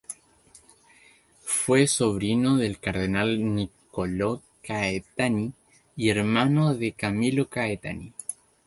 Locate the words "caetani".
4.63-5.53, 7.47-8.11